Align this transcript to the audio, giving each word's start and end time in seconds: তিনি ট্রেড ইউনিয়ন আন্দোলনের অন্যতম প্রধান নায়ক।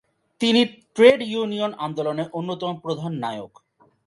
তিনি 0.41 0.61
ট্রেড 0.95 1.19
ইউনিয়ন 1.31 1.71
আন্দোলনের 1.85 2.27
অন্যতম 2.33 2.71
প্রধান 2.83 3.11
নায়ক। 3.23 3.53